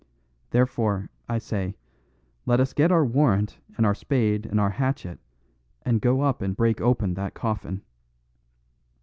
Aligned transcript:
Therefore, 0.49 1.11
I 1.29 1.37
say, 1.37 1.75
let 2.47 2.59
us 2.59 2.73
get 2.73 2.91
our 2.91 3.05
warrant 3.05 3.59
and 3.77 3.85
our 3.85 3.93
spade 3.93 4.47
and 4.47 4.59
our 4.59 4.71
hatchet, 4.71 5.19
and 5.83 6.01
go 6.01 6.21
up 6.21 6.41
and 6.41 6.57
break 6.57 6.81
open 6.81 7.13
that 7.13 7.35
coffin." 7.35 7.83